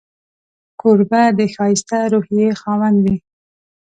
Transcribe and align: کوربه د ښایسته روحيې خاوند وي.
کوربه 0.81 1.23
د 1.37 1.39
ښایسته 1.53 1.99
روحيې 2.13 2.47
خاوند 2.61 2.97
وي. 3.03 3.15